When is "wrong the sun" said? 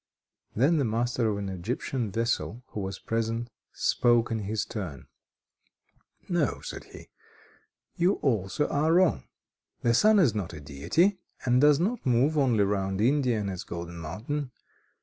8.93-10.17